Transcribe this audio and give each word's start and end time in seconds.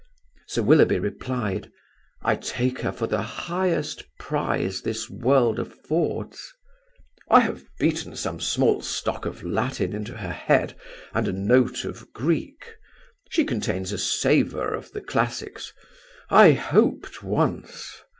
Sir 0.47 0.63
Willoughby 0.63 0.97
replied: 0.97 1.71
"I 2.23 2.35
take 2.35 2.79
her 2.79 2.91
for 2.91 3.05
the 3.05 3.21
highest 3.21 4.03
prize 4.17 4.81
this 4.81 5.07
world 5.11 5.59
affords." 5.59 6.51
"I 7.29 7.41
have 7.41 7.65
beaten 7.79 8.15
some 8.15 8.39
small 8.39 8.81
stock 8.81 9.27
of 9.27 9.43
Latin 9.43 9.93
into 9.93 10.17
her 10.17 10.33
head, 10.33 10.75
and 11.13 11.27
a 11.27 11.31
note 11.31 11.85
of 11.85 12.11
Greek. 12.13 12.77
She 13.29 13.45
contains 13.45 13.91
a 13.91 13.99
savour 13.99 14.73
of 14.73 14.91
the 14.91 15.01
classics. 15.01 15.71
I 16.31 16.53
hoped 16.53 17.21
once 17.21 18.01